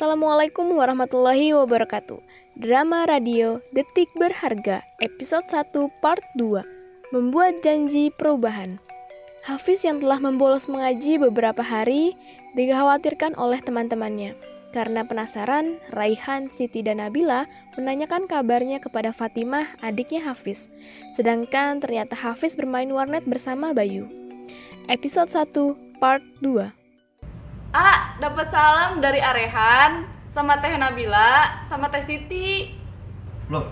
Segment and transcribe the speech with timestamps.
[0.00, 2.24] Assalamualaikum warahmatullahi wabarakatuh.
[2.56, 7.12] Drama radio Detik Berharga, episode 1 part 2.
[7.12, 8.80] Membuat janji perubahan.
[9.44, 12.16] Hafiz yang telah membolos mengaji beberapa hari
[12.56, 14.32] dikhawatirkan oleh teman-temannya.
[14.72, 17.44] Karena penasaran, Raihan, Siti, dan Nabila
[17.76, 20.72] menanyakan kabarnya kepada Fatimah, adiknya Hafiz.
[21.12, 24.08] Sedangkan ternyata Hafiz bermain warnet bersama Bayu.
[24.88, 26.79] Episode 1, part 2.
[27.70, 32.74] Ah, dapat salam dari Arehan sama Teh Nabila sama Teh Siti.
[33.46, 33.66] Loh,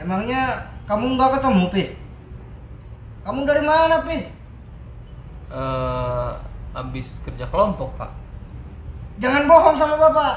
[0.00, 1.90] emangnya kamu nggak ketemu, Pis?
[3.24, 4.24] Kamu dari mana, Pis?
[5.54, 6.30] eh
[6.74, 8.10] habis kerja kelompok pak
[9.22, 10.34] Jangan bohong sama Bapak.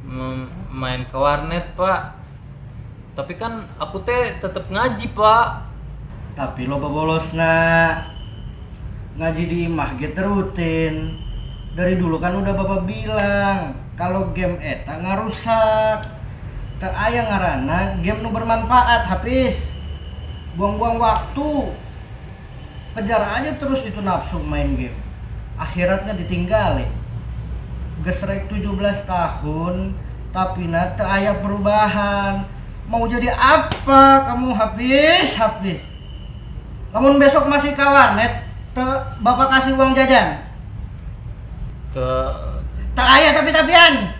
[0.00, 2.16] Mem- main ke warnet pak
[3.12, 5.66] tapi kan aku teh tetap ngaji pak
[6.38, 8.17] Tapi lo bolos nak.
[9.18, 11.18] Ngaji di masjid rutin.
[11.74, 16.06] Dari dulu kan udah Bapak bilang, kalau game eta ngarusak.
[16.78, 19.58] Tak aya ngarana game nu bermanfaat, habis.
[20.54, 21.74] Buang-buang waktu.
[22.94, 24.94] Kejar aja terus itu nafsu main game.
[25.58, 26.86] Akhiratnya ditinggalin.
[28.06, 29.98] Gesrek 17 tahun,
[30.30, 32.46] tapi na teu aya perubahan.
[32.86, 35.82] Mau jadi apa kamu habis habis?
[36.94, 37.82] Namun besok masih ke
[38.76, 38.90] teu
[39.24, 40.42] bapak kasih uang jajan.
[41.94, 42.08] ke
[42.98, 44.10] Tak aya tapi tapian.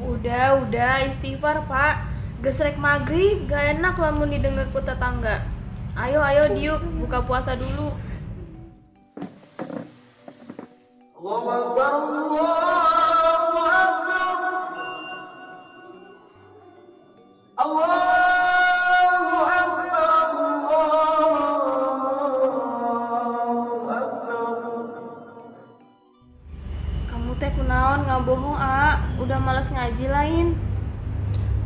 [0.00, 2.08] Udah, udah istighfar, Pak.
[2.42, 5.44] Gesrek maghrib, gak enak lamun didengar ku tetangga.
[5.94, 7.94] Ayo, ayo diuk, buka puasa dulu.
[17.60, 18.29] Kamu
[27.90, 29.02] kunaon nggak bohong, A.
[29.18, 30.54] Udah males ngaji lain.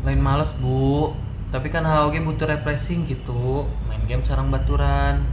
[0.09, 1.12] lain males bu
[1.53, 5.29] tapi kan HOG butuh refreshing gitu main game sarang baturan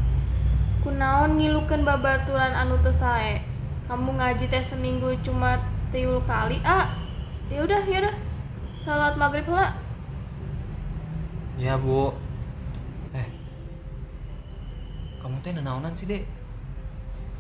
[0.84, 3.40] Kunaon ngilukeun babaturan anu teu sae.
[3.88, 5.64] Kamu ngaji teh seminggu cuma
[5.96, 6.92] tiul kali, A.
[7.48, 8.16] Ya udah, ya udah.
[8.76, 9.72] Salat maghrib lah.
[11.56, 12.12] ya bu
[13.16, 13.28] eh
[15.24, 16.28] kamu teh nanaonan sih dek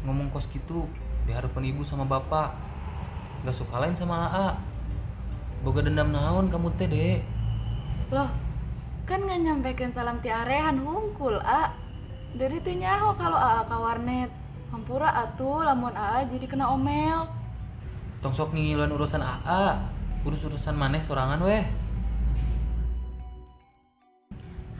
[0.07, 0.87] ngomong kos gitu
[1.27, 2.70] di harapan ibu sama bapak
[3.41, 4.47] gak suka lain sama AA
[5.61, 7.21] boga dendam naon kamu teh dek
[8.11, 8.27] Loh,
[9.07, 11.71] kan nggak nyampaikan salam ti Arehan hungkul, A.
[12.35, 14.27] Dari teh nyaho kalau AA ka warnet.
[14.67, 17.31] Hampura atuh lamun AA jadi kena omel.
[18.21, 19.81] tong sok ngiluan urusan AA
[20.21, 21.65] urus urusan maneh sorangan weh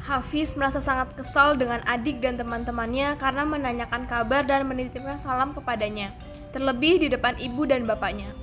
[0.02, 6.10] Hafiz merasa sangat kesal dengan adik dan teman-temannya karena menanyakan kabar dan menitipkan salam kepadanya,
[6.52, 8.34] terlebih di depan ibu dan bapaknya.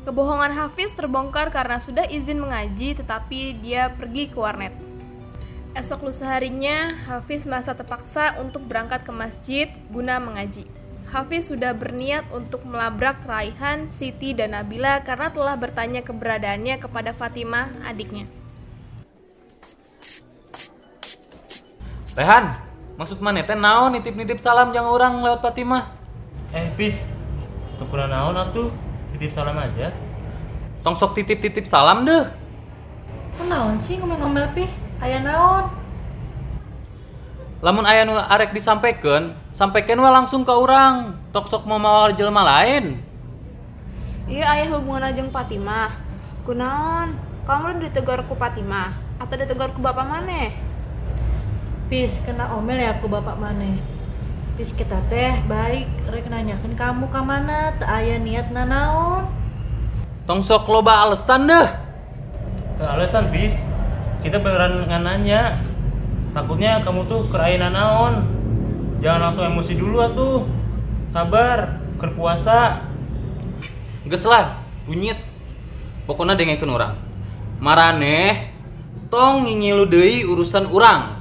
[0.00, 4.72] Kebohongan Hafiz terbongkar karena sudah izin mengaji tetapi dia pergi ke warnet.
[5.76, 10.66] Esok lusa harinya, Hafiz merasa terpaksa untuk berangkat ke masjid guna mengaji.
[11.12, 17.70] Hafiz sudah berniat untuk melabrak Raihan, Siti, dan Nabila karena telah bertanya keberadaannya kepada Fatimah,
[17.84, 18.26] adiknya.
[22.18, 22.56] Rehan
[22.98, 25.86] maksud maneh teh naon nitip-nitip salam jangan orang lewat Fatimah
[26.50, 27.06] Eh, Pis.
[27.78, 28.89] Tukuran naon atuh?
[29.20, 29.92] Titip salam aja.
[30.80, 32.24] tong sok titip-titip salam deh
[33.36, 34.80] Kunaon sih ngomel-ngomel pis?
[34.96, 35.68] Aya naon?
[37.60, 42.40] lamun aya nu arek disampaikan sampaikan we langsung ke orang tok sok mau mawar jelema
[42.48, 42.96] lain
[44.24, 45.92] Iya ayah hubungan ajeng Fatimah.
[46.48, 47.12] Kunaon?
[47.44, 50.54] Kamu ditegur ku Fatimah atau ditegur ku bapak maneh?
[51.92, 53.99] Pis kena omel ya aku bapak maneh.
[54.60, 59.24] Pis kita teh baik rek nanyakeun kamu ka mana teu aya niat nanaon.
[60.28, 61.68] tong sok loba alasan deh
[62.76, 63.72] Tuh alasan, Pis.
[64.20, 65.64] Kita beneran nggak nanya.
[66.36, 68.28] Takutnya kamu tuh kerainan naon.
[69.00, 70.44] Jangan langsung emosi dulu atuh.
[71.08, 72.84] Sabar, keur puasa.
[74.04, 75.16] geus lah bunyit
[76.04, 77.00] pokoknya dengekeun orang
[77.64, 78.52] maraneh
[79.08, 81.16] tong ngingilu deui urusan urang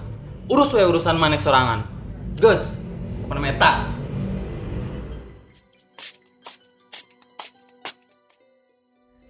[0.51, 1.87] urus we urusan maneh sorangan
[2.35, 2.78] geus
[3.29, 3.73] pokoknya meta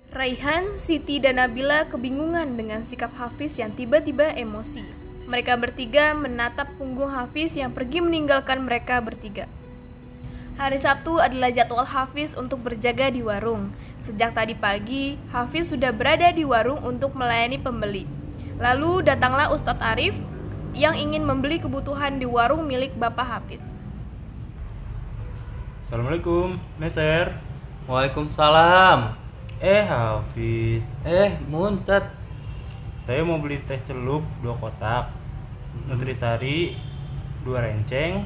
[0.09, 4.83] Raihan, Siti, dan Nabila kebingungan dengan sikap Hafiz yang tiba-tiba emosi.
[5.31, 9.47] Mereka bertiga menatap punggung Hafiz yang pergi meninggalkan mereka bertiga.
[10.59, 13.71] Hari Sabtu adalah jadwal Hafiz untuk berjaga di warung.
[14.03, 18.03] Sejak tadi pagi, Hafiz sudah berada di warung untuk melayani pembeli.
[18.59, 20.19] Lalu datanglah Ustadz Arif
[20.75, 23.78] yang ingin membeli kebutuhan di warung milik Bapak Hafiz.
[25.89, 27.33] Assalamualaikum, Meser.
[27.89, 29.09] Waalaikumsalam.
[29.57, 32.13] Eh Hafiz, Eh, Mun, Ustad.
[33.01, 35.09] saya mau beli teh celup dua kotak,
[35.89, 36.77] nutrisari
[37.41, 38.21] dua renceng,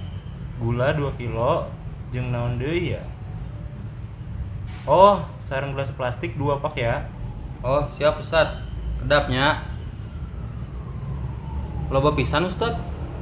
[0.60, 1.72] gula 2 kilo,
[2.12, 3.04] jeung naon deui ya?
[4.84, 7.08] Oh, sarang gelas plastik dua pak ya.
[7.64, 8.60] Oh, siap Ustad.
[9.00, 9.64] Kedapnya.
[11.88, 12.76] Loba pisan Ustad.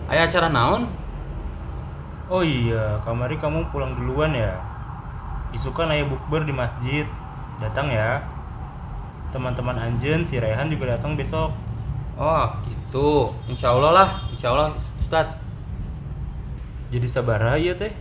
[0.10, 0.90] Aya acara naon?
[2.32, 4.56] Oh iya, kamari kamu pulang duluan ya.
[5.52, 7.04] Isukan ayah bukber di masjid.
[7.60, 8.24] Datang ya.
[9.36, 11.52] Teman-teman Anjen, si Rehan juga datang besok.
[12.16, 13.36] Oh, gitu.
[13.52, 14.10] Insya Allah lah.
[14.32, 15.28] Insya Allah Ustad.
[16.88, 17.92] Jadi sabar ya teh.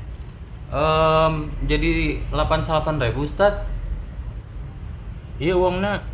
[0.71, 3.67] Em, jadi 88 ribu Ustad.
[5.43, 6.06] Iya uangnya.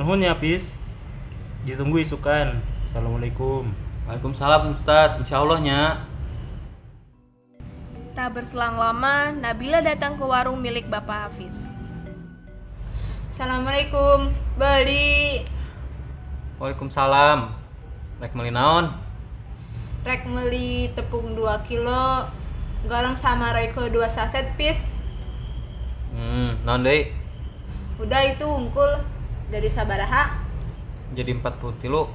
[0.00, 0.80] Nuhun ya, Pis.
[1.68, 2.56] Ditunggu isukan.
[2.88, 3.68] Assalamualaikum.
[4.08, 5.20] Waalaikumsalam Ustad.
[5.20, 6.07] Insya Allahnya.
[8.18, 11.54] Tak berselang lama, Nabila datang ke warung milik Bapak Hafiz.
[13.30, 14.34] Assalamualaikum.
[14.58, 15.46] Beli
[16.58, 17.54] Waalaikumsalam.
[18.18, 18.90] Rek meuli naon?
[20.02, 22.26] rek meli tepung 2 kilo,
[22.90, 24.90] garam sama Royco 2 saset pis.
[26.10, 27.14] Hmm, naon deui?
[28.02, 28.98] Udah itu unggul.
[29.54, 30.42] Jadi sabaraha?
[31.14, 32.10] Jadi 40 kilo.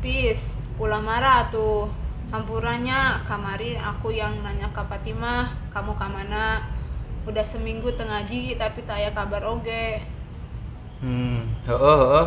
[0.00, 1.99] Pis, ulah marah tuh.
[2.30, 6.62] Hampurannya kamari aku yang nanya ke Fatimah, kamu kamana?
[7.26, 9.98] Udah seminggu tengah ngaji tapi tak aya kabar oge.
[11.02, 12.26] Hmm, heeh heeh.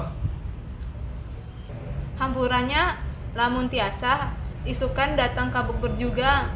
[2.19, 2.99] Hampurannya
[3.31, 4.35] lamun tiasa
[4.67, 6.51] isukan datang ke bukber juga.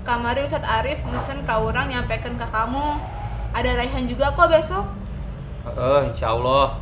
[0.00, 2.96] Kamari Ustadz Arif mesen ka orang nyampekan ke kamu.
[3.52, 4.88] Ada Raihan juga kok besok.
[5.68, 6.80] Heeh, insya Allah.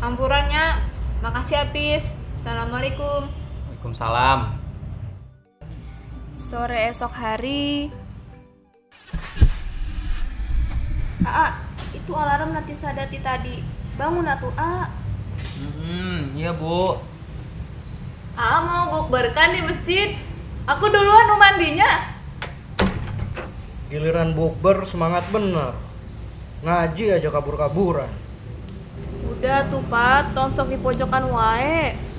[0.00, 0.80] Hampurannya
[1.20, 2.16] makasih Pis.
[2.40, 3.39] Assalamualaikum.
[3.80, 4.60] Waalaikumsalam.
[6.28, 7.88] Sore esok hari,
[11.24, 11.56] Aa,
[11.96, 13.64] itu alarm nanti sadati tadi.
[13.96, 14.92] Bangun atuh, A.
[15.80, 17.00] Hmm, iya bu.
[18.36, 20.12] Ah mau bukberkan di masjid.
[20.68, 22.20] Aku duluan mau mandinya.
[23.88, 25.72] Giliran bukber semangat bener.
[26.60, 28.12] Ngaji aja kabur-kaburan.
[29.24, 30.36] Udah tuh, Pat.
[30.36, 32.09] Tosok di pojokan wae.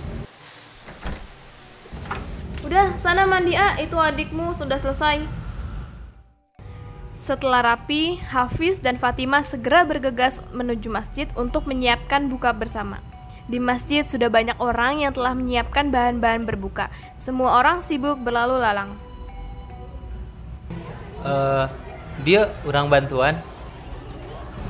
[2.72, 3.76] Udah, sana mandi, A.
[3.84, 5.28] Itu adikmu sudah selesai.
[7.12, 13.04] Setelah rapi, Hafiz dan Fatimah segera bergegas menuju masjid untuk menyiapkan buka bersama.
[13.52, 16.88] Di masjid sudah banyak orang yang telah menyiapkan bahan-bahan berbuka.
[17.20, 18.96] Semua orang sibuk berlalu lalang.
[21.28, 21.66] Eh,
[22.24, 23.36] dia orang bantuan.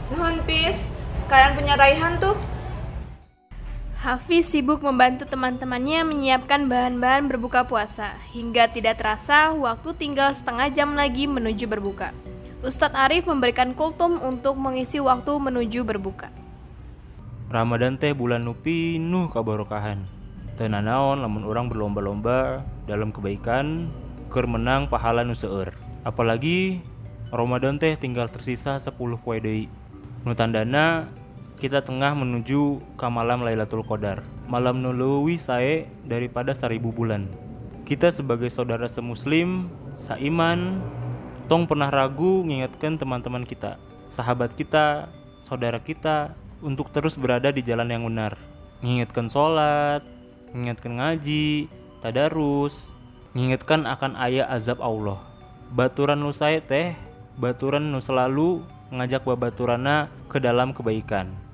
[0.10, 0.90] Nuhun Pis,
[1.22, 2.34] sekalian punya Raihan tuh.
[4.02, 8.18] Hafiz sibuk membantu teman-temannya menyiapkan bahan-bahan berbuka puasa.
[8.34, 12.10] Hingga tidak terasa, waktu tinggal setengah jam lagi menuju berbuka.
[12.66, 16.34] Ustadz Arif memberikan kultum untuk mengisi waktu menuju berbuka.
[17.54, 20.02] Ramadan teh bulan nu pinuh kabarokahan.
[20.58, 23.86] Teu nanaon lamun orang berlomba-lomba dalam kebaikan
[24.34, 25.38] keur menang pahala nu.
[26.02, 26.82] Apalagi
[27.30, 29.70] Ramadan teh tinggal tersisa 10 poe deui.
[30.26, 31.06] Nu tandana
[31.62, 34.26] kita tengah menuju ke malam Lailatul Qadar.
[34.50, 37.30] Malam nu leuwih sae daripada seribu bulan.
[37.86, 40.82] Kita sebagai saudara semuslim, saiman,
[41.46, 43.78] tong pernah ragu mengingatkan teman-teman kita,
[44.10, 45.06] sahabat kita,
[45.38, 46.34] saudara kita
[46.66, 48.42] untuk terus berada di jalan yang benar.
[48.82, 50.02] Mengingatkan sholat,
[50.58, 51.70] mengingatkan ngaji,
[52.02, 52.90] tadarus,
[53.38, 55.22] mengingatkan akan ayat azab Allah.
[55.70, 56.98] Baturan nu saya teh,
[57.38, 61.51] baturan nu selalu ngajak babaturana ke dalam kebaikan.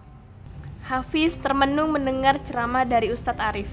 [0.88, 3.68] Hafiz termenung mendengar ceramah dari Ustadz Arif.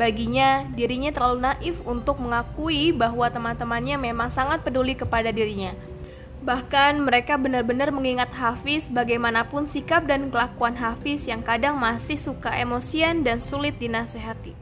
[0.00, 5.76] Baginya, dirinya terlalu naif untuk mengakui bahwa teman-temannya memang sangat peduli kepada dirinya.
[6.40, 13.20] Bahkan mereka benar-benar mengingat Hafiz bagaimanapun sikap dan kelakuan Hafiz yang kadang masih suka emosian
[13.20, 14.56] dan sulit dinasehati.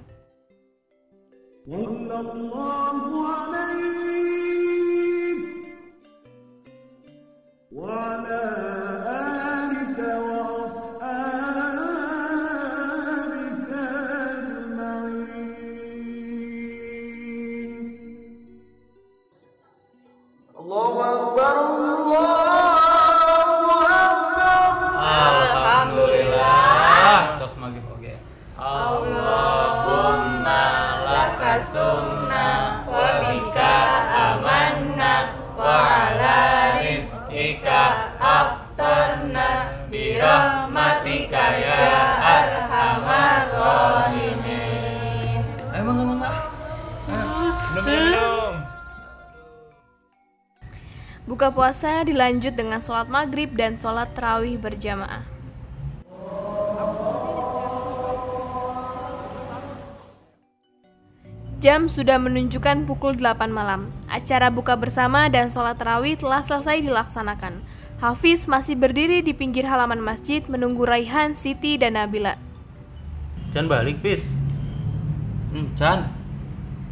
[36.03, 36.37] Ala
[36.83, 37.83] rizkika
[38.19, 41.87] aftarna bi rahmatika ya
[42.21, 45.41] arhamar rahimin.
[45.71, 46.31] Ayo mangga mangga.
[47.07, 48.53] Minum minum.
[51.23, 55.32] Buka puasa dilanjut dengan sholat maghrib dan sholat terawih berjamaah.
[61.63, 63.87] Jam sudah menunjukkan pukul 8 malam.
[64.11, 67.63] Acara buka bersama dan sholat terawih telah selesai dilaksanakan.
[68.03, 72.35] Hafiz masih berdiri di pinggir halaman masjid menunggu Raihan, Siti, dan Nabila.
[73.55, 74.43] Jangan balik, Pis.
[75.55, 76.11] Hmm, Chan.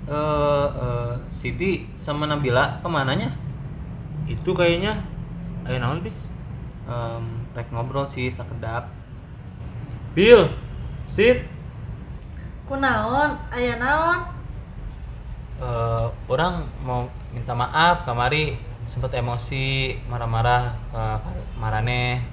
[0.06, 3.34] Eh, eh, Siti sama Nabila ke mananya?
[4.30, 5.02] Itu kayaknya
[5.66, 6.30] ayo naon, Pis?
[6.86, 8.86] Em, rek ngobrol sih sekedap.
[10.14, 10.46] Bill,
[11.10, 11.42] sit.
[12.70, 14.39] Kunaon, aya naon?
[15.60, 17.04] Eh, orang mau
[17.36, 18.56] minta maaf kamari
[18.88, 21.04] sempat emosi marah-marah ke
[21.60, 22.24] Marane.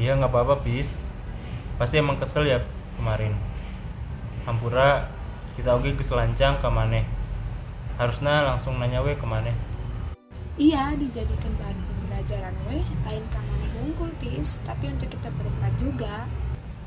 [0.00, 1.04] Iya nggak apa-apa, Pis.
[1.76, 2.64] Pasti emang kesel ya
[2.96, 3.36] kemarin.
[4.48, 5.04] Hampura
[5.52, 7.04] kita oke keselancang ke maneh.
[8.00, 9.52] Harusnya langsung nanya we ke maneh.
[10.56, 16.24] Iya, dijadikan bahan pembelajaran weh, lain kamane hungkul pis, tapi untuk kita berempat juga.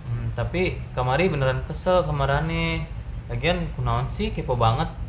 [0.09, 2.89] Hmm, tapi kamari beneran kesel ke Marane.
[3.29, 5.04] Lagian kunaon sih kepo banget.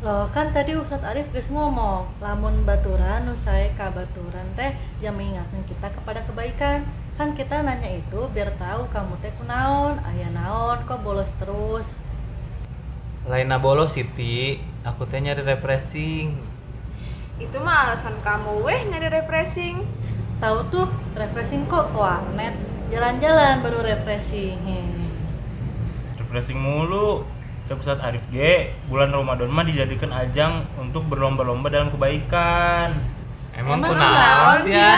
[0.00, 4.72] Loh kan tadi Ustadz Arif geus ngomong, lamun baturan nu sae ka baturan teh
[5.04, 6.88] yang mengingatkan kita kepada kebaikan.
[7.20, 11.84] Kan kita nanya itu biar tahu kamu teh kunaon, aya naon kok bolos terus.
[13.28, 14.56] Laina bolos Siti,
[14.88, 16.32] aku teh nyari refreshing.
[17.36, 19.84] Itu mah alasan kamu weh nyari refreshing.
[20.40, 22.56] Tahu tuh refreshing kok ke warnet,
[22.88, 24.64] jalan-jalan baru refreshing.
[26.16, 27.39] Refreshing mulu.
[27.70, 32.98] Cek Ustadz Arif G, bulan Ramadan mah dijadikan ajang untuk berlomba-lomba dalam kebaikan.
[33.54, 34.90] Emang, Emang kunaon sih ya?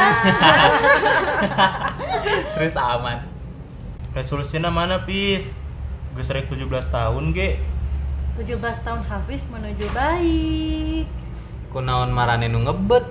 [2.57, 3.29] Serius aman.
[4.17, 5.61] Resolusinya mana, Pis?
[6.17, 7.61] Geus rek 17 tahun, G.
[8.41, 8.57] 17
[8.89, 11.05] tahun Hafiz menuju baik.
[11.77, 13.05] Kunaon Marane nu ngebet.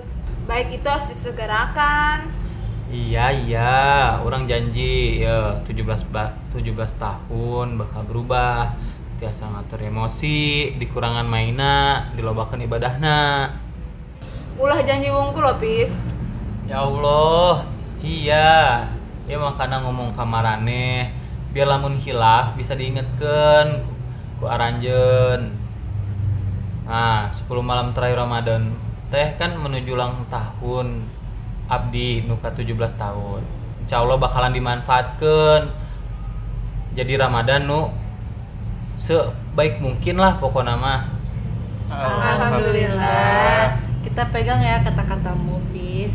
[0.50, 2.26] Baik itu harus disegerakan.
[2.90, 3.72] Iya iya,
[4.26, 8.74] orang janji ya 17 ba 17 tahun bakal berubah.
[9.22, 13.54] Tiasa ngatur emosi, dikurangan maina, dilobakan ibadahna.
[14.58, 16.02] Ulah janji wungkul loh, Pis.
[16.66, 17.62] Ya Allah,
[18.02, 18.82] iya.
[19.30, 21.14] Ya makanya ngomong kamarane
[21.54, 23.86] biar lamun hilaf bisa diingetkan
[24.42, 25.54] ku aranjen.
[26.82, 28.74] Nah, 10 malam terakhir Ramadan
[29.14, 31.06] teh kan menuju ulang tahun
[31.70, 33.46] Abdi nuka 17 tahun.
[33.86, 35.70] Insya Allah bakalan dimanfaatkan.
[36.98, 38.01] Jadi Ramadan nu
[39.02, 41.10] sebaik mungkin lah pokoknya mah.
[41.90, 43.74] Alhamdulillah.
[44.06, 46.14] Kita pegang ya kata-katamu, Pis.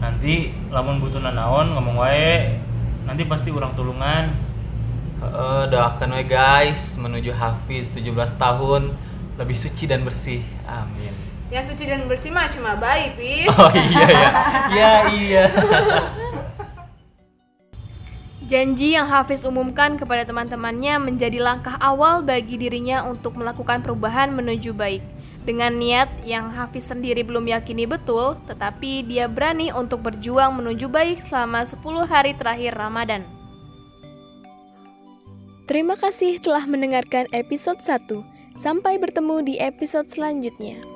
[0.00, 2.56] Nanti lamun butuh naon ngomong wae.
[3.04, 4.32] Nanti pasti orang tulungan.
[5.22, 8.10] Heeh, doakan we guys menuju Hafiz 17
[8.40, 8.90] tahun
[9.38, 10.42] lebih suci dan bersih.
[10.66, 11.14] Amin.
[11.52, 13.52] Yang suci dan bersih mah cuma bayi, Pis.
[13.52, 14.28] Oh iya ya.
[14.72, 15.44] Iya iya.
[18.52, 24.76] Janji yang Hafiz umumkan kepada teman-temannya menjadi langkah awal bagi dirinya untuk melakukan perubahan menuju
[24.76, 25.00] baik.
[25.48, 31.24] Dengan niat yang Hafiz sendiri belum yakini betul, tetapi dia berani untuk berjuang menuju baik
[31.24, 33.24] selama 10 hari terakhir Ramadan.
[35.64, 38.04] Terima kasih telah mendengarkan episode 1.
[38.60, 40.91] Sampai bertemu di episode selanjutnya.